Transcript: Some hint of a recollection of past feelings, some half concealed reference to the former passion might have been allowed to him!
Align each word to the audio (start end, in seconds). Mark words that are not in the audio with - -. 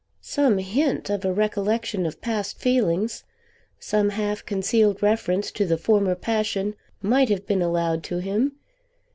Some 0.23 0.57
hint 0.57 1.11
of 1.11 1.23
a 1.23 1.31
recollection 1.31 2.07
of 2.07 2.21
past 2.21 2.57
feelings, 2.57 3.23
some 3.77 4.09
half 4.09 4.43
concealed 4.43 5.03
reference 5.03 5.51
to 5.51 5.63
the 5.67 5.77
former 5.77 6.15
passion 6.15 6.73
might 7.03 7.29
have 7.29 7.45
been 7.45 7.61
allowed 7.61 8.01
to 8.05 8.17
him! 8.17 8.53